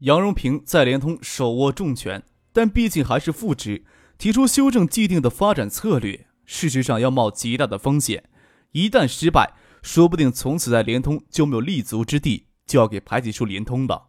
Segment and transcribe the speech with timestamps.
[0.00, 3.84] 杨荣平在联通手握重权，但毕竟还是副职，
[4.16, 8.22] 提出修正既定的发展策略，事实上要冒极大的风险。
[8.70, 14.02] 一旦失败，说不定从此在联通就没有立足之地，就要给排挤出联通的。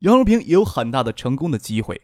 [0.00, 2.02] 杨荣平也有很大的成功的机会。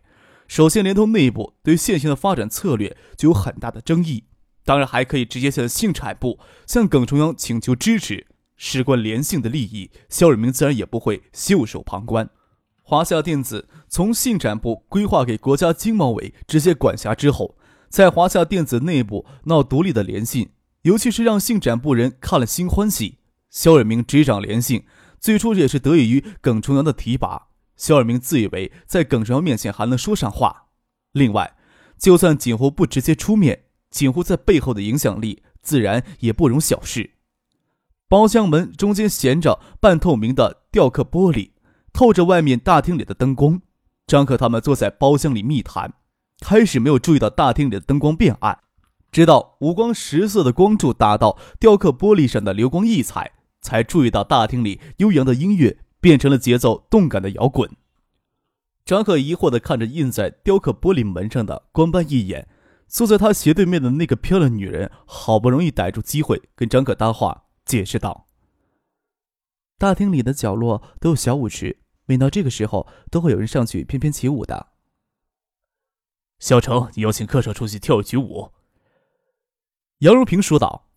[0.49, 4.25] 首先，联通内部对现行的发展策略就有很大的争议，
[4.65, 12.29] 当然还可以直接向信产部、向耿中央请求支持，事关联信的利益，肖瑞明自然也不会袖手旁观。
[12.91, 17.57] 华夏电子从信展部规划给国家经贸委直接管辖之后，
[17.88, 20.51] 在华夏电子内部闹独立的联信，
[20.83, 23.18] 尤其是让信展部人看了心欢喜。
[23.49, 24.87] 肖尔明执掌联信，
[25.21, 27.46] 最初也是得益于耿崇阳的提拔。
[27.77, 30.65] 肖尔明自以为在耿崇阳面前还能说上话。
[31.13, 31.55] 另外，
[31.96, 37.13] 就算锦湖不直接出面，锦湖在背后的影响力自然也不容小视。
[38.09, 41.51] 包厢门中间衔着半透明的雕刻玻璃。
[41.93, 43.60] 透着外面大厅里的灯光，
[44.07, 45.95] 张可他们坐在包厢里密谈。
[46.41, 48.59] 开始没有注意到大厅里的灯光变暗，
[49.13, 57.71] 直到五光十色的光柱打到雕刻玻璃上的流光溢彩，才注意到大厅里悠扬的音乐变成了节奏动感的摇滚。
[58.87, 62.49] 张可疑惑地看着印在雕刻玻璃门上的官斑一眼，
[62.88, 68.28] 坐在他斜对面的那个漂亮女人好不容易逮住机会跟张可搭话，解释道。
[69.81, 74.73] 大厅里的角落都有小舞池，每到这个时候都会有人上去翩翩起舞的。
[76.39, 78.53] 小程，你要请客舍出去跳一曲舞。
[80.01, 80.91] 杨如平说道：“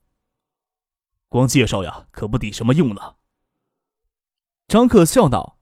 [1.29, 3.15] 光介绍呀，可不抵什么用呢。”
[4.67, 5.59] 张克笑道：“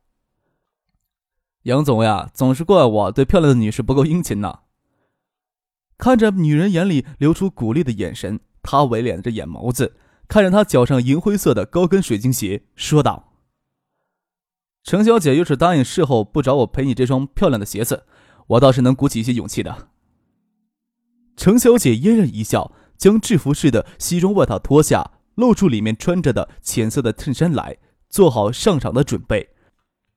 [1.63, 4.61] 杨总呀，总是怪我对漂亮的女士不够殷勤呢。”
[5.99, 9.95] 看着女人眼里流出鼓励的眼神，他微敛着眼眸子。
[10.31, 13.33] 看着他脚上银灰色的高跟水晶鞋，说道
[14.81, 18.05] ：“程小姐要是答应事后不找我赔你这双漂亮的鞋子，
[18.47, 19.89] 我倒是能鼓起一些勇气的。”
[21.35, 29.49] 程小姐嫣然一笑，将制服式的西装外套脱下，露出里面穿着的浅色的衬衫来，做好上场的准备。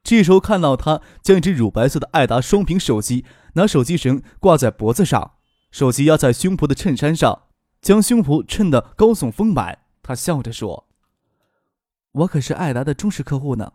[0.04, 5.32] 这时候看到她将一只乳白色的爱达双屏手机拿手机绳挂在脖子上，
[5.72, 7.46] 手机压在胸脯的衬衫上，
[7.82, 9.80] 将胸脯衬得高耸丰满。
[10.04, 10.86] 他笑着说
[12.12, 13.72] ：“我可是艾达的忠实客户呢。”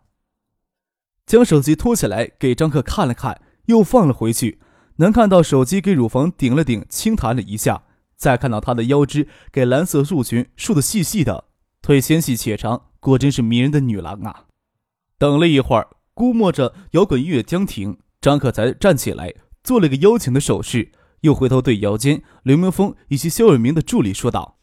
[1.26, 4.60] 将手机托起来给张克看了看，又放了回去。
[4.96, 7.82] 能看到手机给乳房顶了顶，轻弹了一下。
[8.16, 11.44] 再看到她的腰肢给蓝色束裙束得细细的，
[11.80, 14.44] 腿纤细且长，果真是迷人的女郎啊！
[15.18, 20.92] 等了一会儿，估摸着摇滚乐将停，张克才站起来，做了个邀请的手势，
[21.22, 24.59] 又回头对姚坚、刘明峰以及肖伟明的助理说道。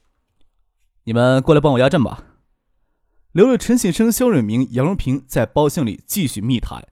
[1.08, 2.22] 你们过来帮我压阵吧。
[3.32, 6.86] 留了陈信生、肖瑞明、杨荣平在包厢里继续密谈。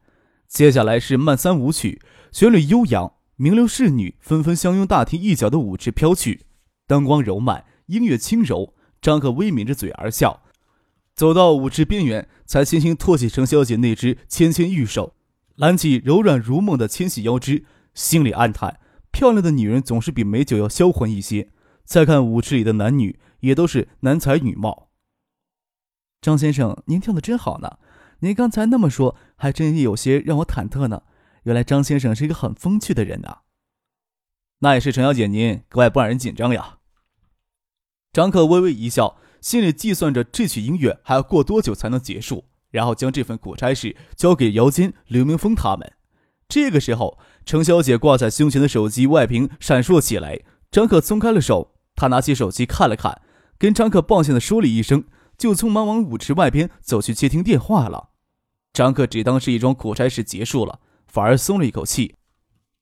[0.47, 6.45] 接下来是慢三舞曲，旋律悠扬，名流侍女纷纷相拥大厅一角的舞池飘去，
[6.87, 8.73] 灯光柔漫，音乐轻柔。
[9.01, 10.43] 张克微抿着嘴而笑，
[11.13, 15.13] 走到舞池边缘，才轻轻托起程小姐那只纤纤玉手，
[15.57, 18.79] 揽起柔软如梦的纤细腰肢，心里暗叹：
[19.11, 21.49] 漂亮的女人总是比美酒要销魂一些。
[21.83, 23.19] 再看舞池里的男女。
[23.45, 24.89] 也都是男才女貌。
[26.21, 27.77] 张先生，您跳的真好呢。
[28.19, 31.03] 您刚才那么说，还真有些让我忐忑呢。
[31.43, 33.39] 原来张先生是一个很风趣的人呐。
[34.59, 36.79] 那也是程小姐您格外不让人紧张呀。
[38.11, 45.93] 张克微微一笑，心里计算着这曲音乐还要过多久才能结束，然后将这份苦差事交给姚坚、刘明峰他们。
[46.47, 50.41] 这个时候，程小姐挂在胸前的手机外屏闪烁起来。
[50.71, 53.21] 张克松开了手，他拿起手机看了看。
[53.57, 55.05] 跟张克抱歉的说了一声，
[55.37, 58.09] 就匆忙往舞池外边走去接听电话了。
[58.73, 62.15] 张克只当是一桩苦差事结束了，反而松了一口气。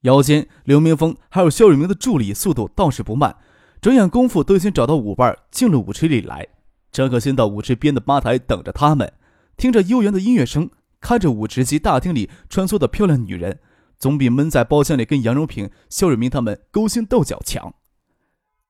[0.02, 3.38] 腰间，刘明峰还有肖雨明的助理速度倒是不慢，
[3.80, 6.48] 转眼功夫都已经找到舞伴进了舞池里来。
[6.92, 9.14] 张克先到舞池边的吧台等着他们，
[9.56, 10.70] 听着悠扬的音乐声，
[11.00, 13.60] 看着舞池及大厅里穿梭的漂亮女人，
[13.98, 17.74] 总比闷在包厢里跟杨荣平、肖雨明他们勾心斗角强。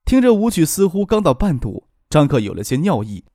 [0.06, 1.88] 听着舞曲，似乎刚到半途。
[2.13, 3.25] 张克有了些尿意，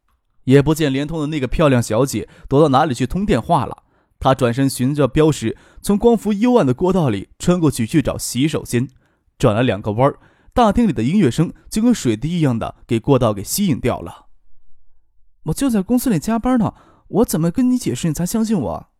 [0.45, 3.83] 也不见联通的那个漂亮小姐躲到哪里去通电话了。
[4.21, 8.89] 他转身循着标识，从光伏幽暗的过道里穿过去去找洗手间，
[9.37, 10.21] 转了两个弯儿，
[10.55, 14.27] 大厅里的音乐声就跟水滴一样的给过道给吸引掉了。
[15.47, 16.73] 我就在公司里加班呢，
[17.09, 18.91] 我怎么跟你解释你才相信我？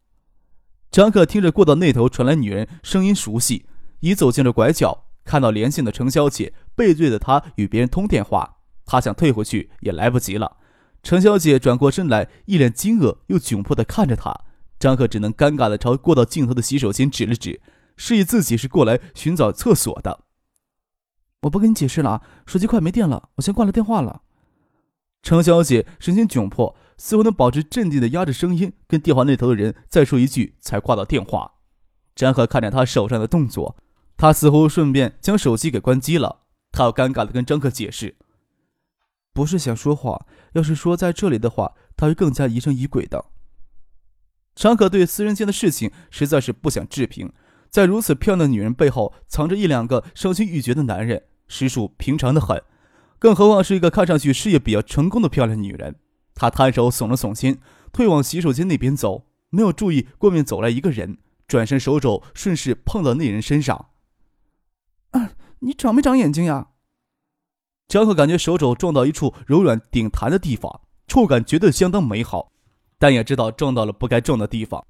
[0.91, 3.67] 张克听着过道那头传来女人声音熟悉，
[4.01, 8.57] 已走进了拐角，看到连线的程小姐背对着他与别人通电话，
[8.91, 10.57] 他想退回去也来不及了。
[11.03, 14.35] 程小姐转过身来，一脸惊愕又窘迫的看着他。
[14.81, 17.61] 张克只能尴尬的朝过道尽头的洗手间指了指，
[17.97, 20.25] 示意自己是过来寻找厕所的。
[21.43, 24.23] 我不跟你解释了啊，手机快没电了，我先挂了电话了。
[25.23, 31.53] 程小姐神情窘迫，似乎能保持镇定的压着声音跟电话那头的人再说一句，才挂到电话。
[32.15, 33.77] 张克看着她手上的动作，
[34.17, 36.41] 她似乎顺便将手机给关机了。
[36.71, 38.17] 他又尴尬的跟张克解释
[39.39, 43.27] ：“不是想说谎，要是说在这里的话，他会更加疑神疑鬼的。”
[44.57, 47.33] 常可对私人间的事情实在是不想置评，
[47.71, 52.61] 在如此漂亮的女人背后藏着一两个伤心欲绝的男人，实属平常的很。
[53.21, 55.95] 更何况是一个看上去事业比较成功的漂亮女人。
[56.35, 57.61] 他摊手耸了耸肩，
[57.93, 63.91] 退往洗手间那边走，没有注意过面走来一个人，转身手肘顺势碰到那人身上。
[65.13, 65.31] 啊，
[65.61, 66.71] 你长没长眼睛呀？
[67.89, 72.53] 张可感觉手肘撞到一处柔软顶弹的地方，触感绝对相当美好。
[72.99, 74.85] 但也知道撞到了不该撞的地方，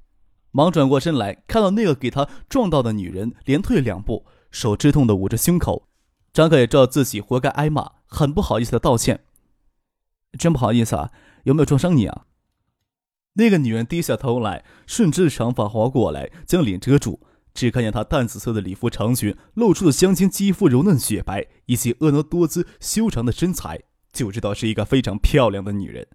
[0.51, 5.87] 忙转过身来，看到那个给他撞到的女人连退两步，手吃痛的捂着胸口。
[6.33, 9.21] 张克也知道自己活该挨骂，很不好意思的道歉
[10.39, 11.13] ：“真不好意思啊，
[11.45, 12.25] 有没有撞伤你啊？”
[13.35, 17.21] 那个女人低下头来，顺直的长发滑过来，将脸遮住，
[17.59, 23.81] 只看见她淡紫色的礼服长裙露出的香肩肌肤柔嫩雪白，以及婀娜多姿修长的身材，
[24.13, 26.07] 就知道是一个非常漂亮的女人。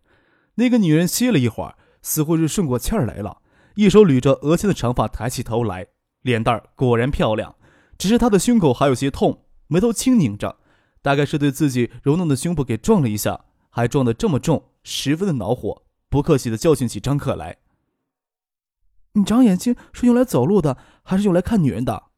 [0.56, 1.75] 那个女人歇了一会儿。
[2.06, 3.38] 似乎是顺过气儿来了，
[3.75, 5.88] 一手捋着额前的长发，抬起头来，
[6.22, 7.56] 脸蛋儿果然漂亮，
[7.98, 10.57] 只是她的胸口还有些痛，眉头轻拧着，
[11.01, 17.56] 大概是对自己柔嫩的胸部给撞了一下，还撞得这么重，十分的恼火，不客气的教训起张克来
[19.13, 22.12] ：“你长眼睛是用来走路的，还是用来看女人的？”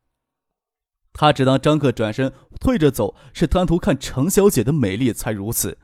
[1.17, 5.77] 他只当张克转身退着走，是贪图看程小姐的美丽才如此，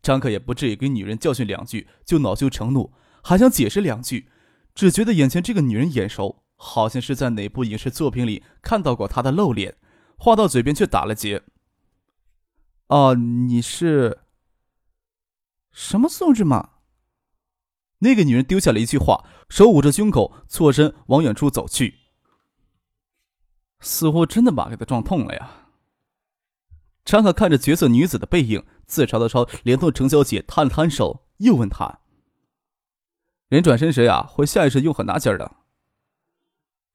[0.00, 2.92] 张克也不至于给女人教训两句就恼羞成怒。
[3.22, 4.30] 还想解释两句，
[4.74, 9.76] 只觉得眼前这个女人眼熟，好像是在哪部影视作品里看到过她的露脸。
[10.16, 11.42] 话到嘴边却打了结。
[12.86, 14.20] 哦，你是
[15.70, 16.70] 什么素质嘛？
[17.98, 21.94] 那个女人丢下了一句话，手捂着胸口，错身往远处走去，
[23.80, 25.68] 似乎真的把给她撞痛了呀。
[27.04, 32.00] 张可看着绝色女子的背影，自嘲的朝连同程小姐摊了摊手，又问她。
[33.48, 35.56] 人转身时呀，会下意识用很大劲儿的。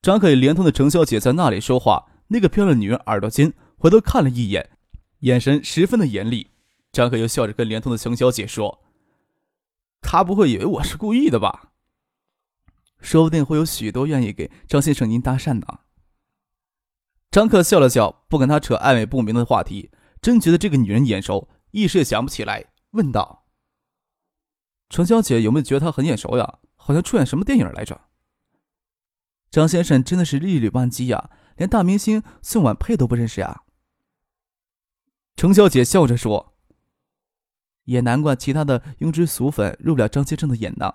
[0.00, 4.70] 张可与连通的程小姐在那里说话，那个漂亮女人耳朵尖，回头看了一眼，
[5.20, 6.50] 眼神十分的严厉。
[6.92, 8.83] 张可又笑着跟连通的程小姐说
[10.04, 11.72] ：“他不会以为我是故意的吧？
[13.00, 15.80] 说不定会有许多愿意给张先生您搭讪的。”
[17.32, 19.90] 张克笑了笑，不跟他扯暧昧不明的话题，
[20.22, 23.46] 真觉得这个女人眼熟，一时也想不起来，问道。
[24.88, 26.58] 程小姐有没有觉得她很眼熟呀？
[26.76, 28.02] 好像出演什么电影来着？
[29.50, 33.62] 张先生真的是一缕万机呀，连大明星宋婉佩都不认识呀。
[35.34, 36.53] 程小姐笑着说
[37.84, 40.94] ：“也难怪其他的庸脂俗粉入不了张先生的眼呢。”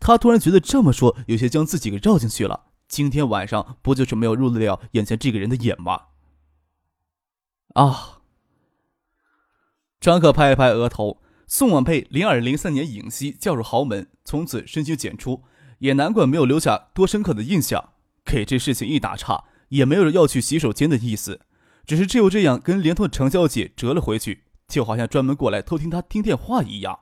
[0.00, 2.66] 他突然觉得这么说有些将自己给绕进去了。
[2.86, 6.02] 今天晚上不就是没有入得了眼前这个人的眼吗？
[7.74, 8.20] 啊！
[9.98, 11.22] 张可拍了拍额头。
[11.46, 15.44] 宋婉佩零二零三年影溪嫁入豪门，从此身居简出，
[15.78, 17.92] 也难怪没有留下多深刻的印象。
[18.24, 21.42] 给这事情一打岔，也没有要去洗手间的意思，
[21.86, 26.98] 只是只有这样跟连通程小姐折了回去，就好像专门过来偷听他听电话一样。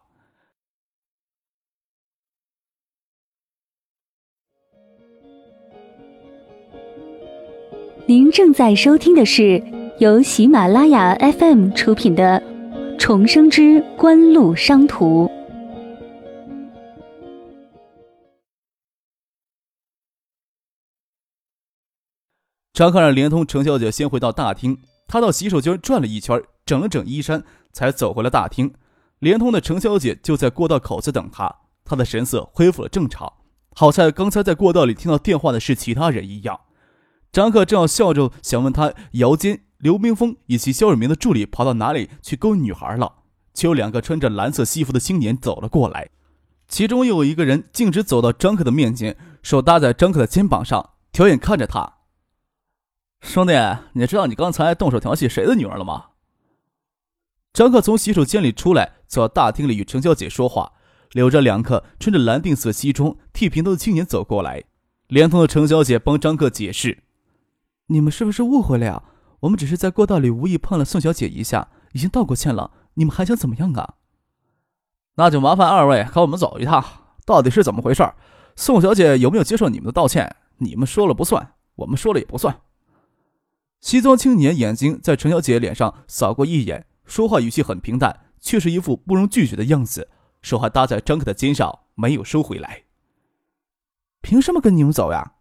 [8.06, 9.62] 您正在收听的是
[9.98, 12.52] 由喜马拉雅 FM 出品的。
[12.98, 15.28] 重生之官路商途。
[22.72, 24.78] 张克让连通程小姐先回到大厅，
[25.08, 28.72] 他到洗手间转了一圈，整整衣衫，才走回了大厅。
[29.18, 31.54] 联通的程小姐就在过道口子等他，
[31.84, 33.32] 她的神色恢复了正常，
[33.74, 36.60] 好像刚才在过道里听到电话的是其他人一样。
[37.30, 39.62] 张克正要笑着想问他姚坚。
[39.78, 43.14] 刘冰峰以及肖尔明的助理跑到哪里去勾女孩了？
[43.52, 46.08] 却有两个穿着蓝色西服的青年走了过来，
[46.68, 51.94] 其中又有一个人径直走到张克的面前，手搭在张克的肩膀上，挑眼看着他
[53.22, 53.54] ：“兄弟，
[53.94, 56.10] 你知道你刚才动手调戏谁的女儿了吗？”
[57.52, 60.72] 张克从洗手间里出来，走到大厅里与程小姐说话，
[61.12, 64.64] 留着两个穿着蓝靛色西装、剃平头的青年走过来。
[65.08, 67.02] 连同的程小姐帮张克解释
[67.88, 69.02] ：“你们是不是误会了呀？
[69.40, 72.70] 我们只是在过道里无意碰了宋小姐一下，已经道过歉了。
[72.94, 73.96] 你们还想怎么样啊？”
[75.16, 76.82] 那就麻烦二位跟我们走一趟，
[77.26, 78.10] 到底是怎么回事？
[78.56, 80.36] 宋小姐有没有接受你们的道歉？
[80.56, 82.62] 你们说了不算，我们说了也不算。
[83.80, 86.86] 西装青年眼睛在程小姐脸上扫过一眼。
[87.12, 90.08] 说话语气很平淡，却是一副不容拒绝的样子，
[90.40, 92.84] 手还搭在张克的肩上，没有收回来。
[94.22, 95.34] 凭什么跟你们走呀？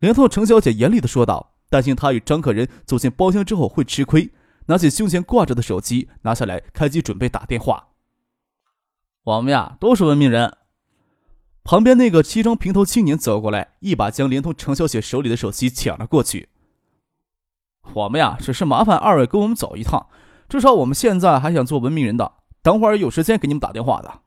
[0.00, 4.30] 连同程小姐严厉的说道，担心他与张克人走进包厢之后会吃亏，
[4.66, 7.88] 拿起胸前挂着的手机，拿下来开机准备打电话。
[9.22, 10.54] 我们呀都是文明人。
[11.64, 16.50] 旁边那个西装平头青年走过来，一把将连同程小姐手里的手机抢了过去。
[17.94, 20.08] 我们呀只是麻烦二位跟我们走一趟。
[20.48, 24.22] 至少我们现在还想做文明人的，等会儿有时间给你们打电话的。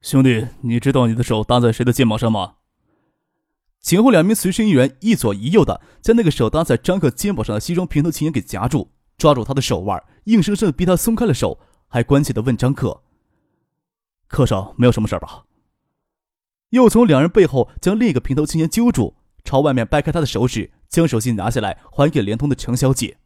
[0.00, 2.54] 兄弟，你知道你的手搭在谁的肩膀上吗？
[3.80, 11.58] 前后两名随身人员一左一右的将那个手搭在张克肩膀上的西装平头青年给夹住，抓住他的手腕，硬生生的逼他松开了手，
[11.88, 13.02] 还关切的问张克
[14.28, 15.44] ：“客上没有什么事吧？”
[16.70, 23.18] 又从两人背后将另一个平头青年揪住，朝外面掰开他的手指，将手机拿下来还给联通的程小姐。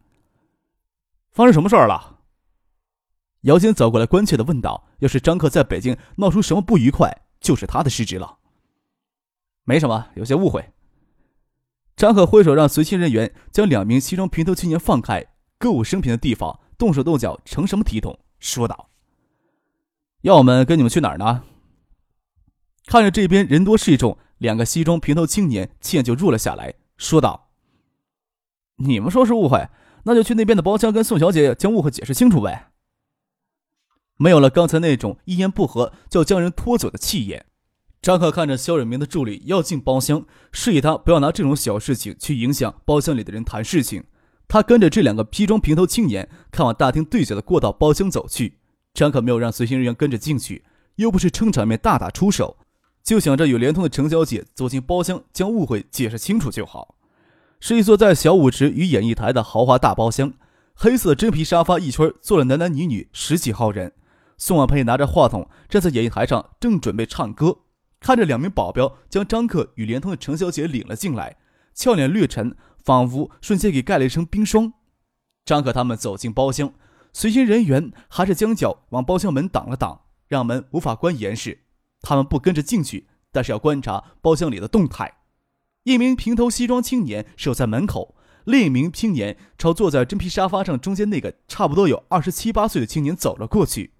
[1.35, 2.21] 发生什么事儿了？
[3.41, 8.39] 姚坚走过来，关切的问道：“要是张克在北京闹出什么不愉快，就是他的失职了。”
[9.65, 10.73] 没什么，有些误会。
[11.97, 15.27] 张克挥手让随行人员将两名西装平头青年放开，
[15.59, 18.17] 歌舞升平的地方，动手动脚成什么体统？
[18.39, 18.91] 说道
[20.23, 21.43] ：“要我们跟你们去哪儿呢？”
[22.87, 27.51] 看着这边人多势众，两个西装平头青年气焰就弱了下来，说道
[28.79, 29.69] ：“你们说是误会。”
[30.05, 32.71] 那就去那边的包厢跟宋小姐将误会解释清楚呗。
[34.17, 37.47] 没有了刚才那种一言不合就将人拖走的气焰，
[38.01, 44.05] 张克看着肖远明的助理要进包厢，示意他不要拿这种小事情去影响包厢里的人谈事情。
[44.47, 48.59] 他跟着这两个披装平头青年，看往大厅对角的过道包厢走去。
[48.93, 50.65] 张克没有让随行人员跟着进去，
[50.97, 52.59] 又不是撑场面大打出手，
[53.03, 56.94] 就想着有联通的程小姐走进包厢，将误会解释清楚就好。
[57.67, 60.35] 是一座在小舞池与演艺台的豪华大包厢，
[60.75, 63.95] 黑色真皮沙发一圈坐了男男女女十几号人。
[64.37, 67.61] 宋婉佩拿着话筒站在演艺台上，正准备唱歌，
[68.01, 71.39] 看着两名保镖将张克与联通的程小姐领了进来，
[71.73, 72.55] 俏脸略沉，
[72.85, 74.75] 仿佛瞬间给盖了一层冰霜。
[75.47, 76.75] 张克他们走进包厢，
[77.15, 81.61] 随行人员还是将脚往包厢门挡了挡，让门无法关严实。
[82.03, 85.11] 他们不跟着进去，但是要观察包厢里的动态。
[85.85, 88.15] 一名平头西装青年守在门口，
[88.45, 93.93] 另一名青年朝坐在真皮沙发上中间那个差不多有二十七八岁的青年走了过去，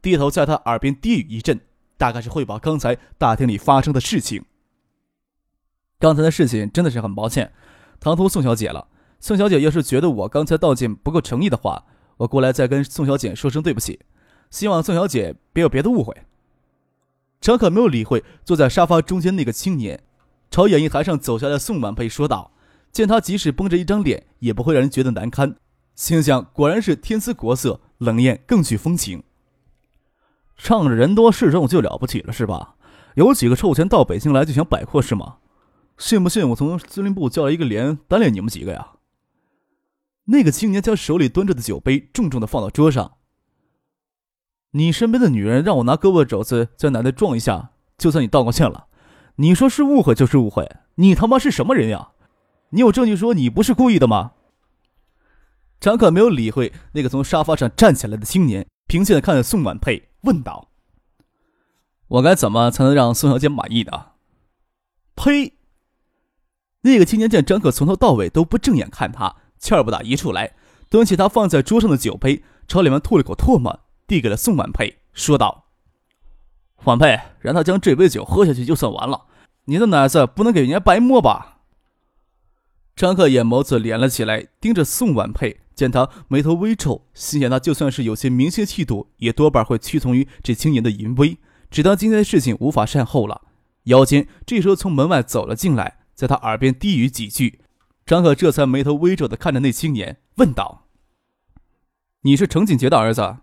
[0.00, 1.60] 低头在他耳边低语一阵，
[1.98, 4.44] 大概是汇报刚才大厅里发生的事情。
[5.98, 7.52] 刚才的事情真的是很抱歉，
[8.00, 8.88] 唐突宋小姐了。
[9.18, 11.84] 宋小姐要是觉得我刚才道歉不够诚意的话，
[12.18, 14.00] 我过来再跟宋小姐说声对不起，
[14.50, 16.16] 希望宋小姐别有别的误会。
[17.40, 20.04] 张可没有理会坐在沙发中间那个青年。
[20.52, 22.52] 朝演艺台上走下来的宋婉佩说道
[22.92, 25.56] ：“见他即使绷着一张脸，也不会让人觉得难堪。
[25.94, 29.22] 心想果然是天姿国色，冷艳更具风情。
[30.58, 32.74] 仗着人多势众就了不起了是吧？
[33.14, 35.38] 有几个臭钱到北京来就想摆阔是吗？
[35.96, 38.88] 信不信我从司令部叫来一个连单练你们几个呀？”
[40.28, 43.12] 那个青年将手里端着的酒杯重重的放到桌上。
[44.72, 48.88] 你身边的女人让我拿胳膊肘子将奶奶撞一下，就算你道过歉了。
[49.36, 52.10] 你说是误会就是误会，你他妈是什么人呀？
[52.70, 54.32] 你有证据说你不是故意的吗？
[55.80, 60.68] 张可没有理会那个从沙发上站起来的青年，平静的看着宋婉佩，问道
[62.08, 64.06] ：“我该怎么才能让宋小姐满意呢？”
[65.16, 65.54] 呸！
[66.82, 70.54] 那个青年见张可从头到尾都不正眼看他，气儿不打一处来，
[70.88, 75.61] 端起他放在桌上的酒杯，朝里面吐了口唾沫，递给了宋婉佩，说道。
[76.84, 79.26] 婉佩，让他将这杯酒喝下去就算完了。
[79.66, 81.60] 你的奶子不能给人家白摸吧？
[82.96, 91.38] 张克眼眸子连了起来，盯着宋婉佩，见他眉头微皱，心想他就算是有些明星气度，也多半会屈从于这青年的淫威。
[91.70, 93.42] 只当今天的事情无法善后了。
[93.84, 97.60] 腰间这时候从门外走了进来，在他耳边低语几句。
[98.04, 100.88] 张克这才眉头微皱的看着那青年，问道
[102.22, 103.38] ：“你是程锦杰的儿子？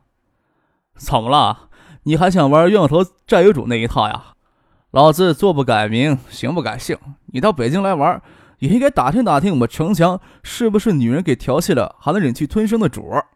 [0.95, 1.68] 怎么了？”
[2.09, 4.33] 你还想玩冤有头债有主那一套呀？
[4.89, 6.97] 老子坐不改名，行不改姓。
[7.27, 8.19] 你到北京来玩，
[8.57, 13.27] 也应该打听打听我们城墙是不是女人给调戏了还能忍气吞声的主儿。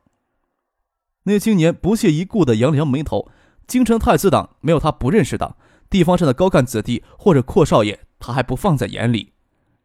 [1.26, 3.30] 那青年不屑一顾的扬了扬眉头。
[3.68, 5.56] 京城太子党没有他不认识的，
[5.88, 9.34] 地方上的高干子弟或者阔少爷，他还不放在眼里。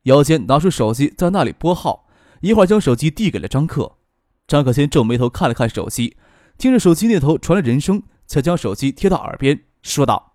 [0.04, 2.06] 腰间拿出手机，在那里拨号，
[2.40, 3.98] 一会儿将手机递给了张克。
[4.46, 6.16] 张克先皱眉头看了看手机，
[6.56, 10.34] 听着手机那头传来人声，才将手机贴到耳边，说道：“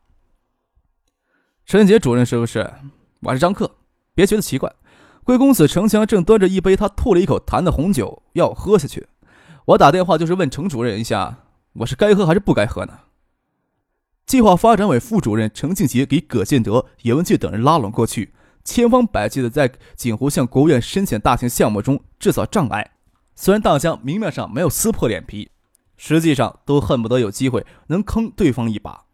[1.63, 2.73] 陈杰主任是不是？
[3.21, 3.75] 我是张克，
[4.15, 4.73] 别觉得奇怪。
[5.23, 9.07] 贵公子程强正端着一杯他吐了一口痰的红酒要喝下去，
[9.65, 13.01] 我打电话就是问程主任一下，我是该喝还是不该喝呢？”
[14.25, 18.33] 计划发展委副主任程庆杰给葛建德、叶文俊等人拉拢过去，
[18.63, 22.91] 千方百计的在锦湖向国务院申请大型项目中制造障碍。
[23.35, 25.51] 虽然大家明面上没有撕破脸皮，
[26.05, 29.05] 实际上都恨不得有机会能坑对方一把。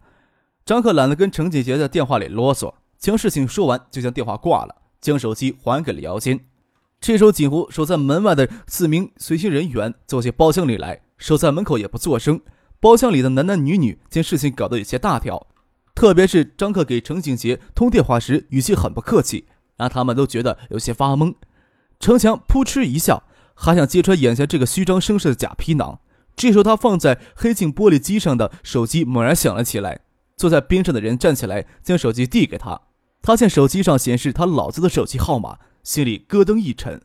[0.65, 6.39] 张克懒得跟程庆杰在电话里啰嗦，将事情说完就将电话挂了，将手机还给了姚坚。
[6.99, 12.41] 这时候，锦湖守在门外的四名随行人员走进包厢里来，守在门口也不作声。
[12.79, 15.45] 包厢里的男男女女见事情搞得有些大条，
[15.93, 19.45] 特别是张克给程景杰通电话时语气很不客气，
[19.77, 21.35] 让他们都觉得有些发懵。
[21.99, 23.21] 程强扑哧一笑，
[23.53, 25.99] 还想揭穿眼前这个虚张声势的假皮囊。
[26.39, 29.99] 这时候，他放在黑镜玻璃机上的手机猛然响了起来。
[30.37, 32.79] 坐在边上的人站起来，将手机递给他。
[33.21, 37.01] 他见手机上显示他老子的手机号码，心里咯噔一沉。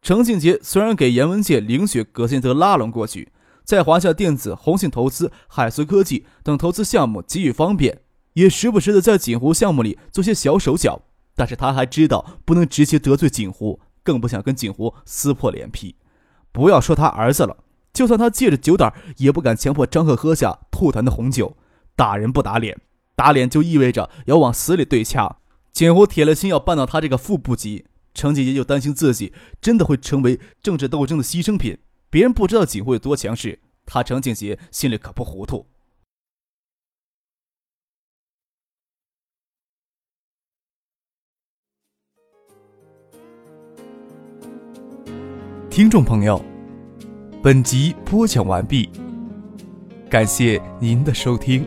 [0.00, 3.32] 程静杰虽然给严文介、凌雪、葛建德拉拢过去。
[3.64, 8.02] 在华夏电子、红信投资、海思科技等投资项目给予方便，
[8.34, 11.02] 也时不时的在锦湖项目里做些小手脚。
[11.34, 15.96] 但是他还知道不能直接得罪锦湖，更不想跟锦湖撕破脸皮。
[16.52, 17.56] 不要说他儿子了，
[17.92, 21.56] 就算他借着酒胆，也不敢强迫张克喝下吐痰的红酒。
[21.94, 22.80] 打人不打脸，
[23.14, 25.36] 打脸就意味着要往死里对掐。
[25.72, 31.78] 锦湖铁了心要办到他这个副部级，程姐姐就担心自己真的会成为政治斗争的牺牲品。
[32.08, 35.66] 别人不知道锦湖有多强势，他程庆杰心里可不糊涂。
[45.70, 46.42] 听众朋友，
[47.42, 48.88] 本集播讲完毕，
[50.08, 51.66] 感谢您的收听。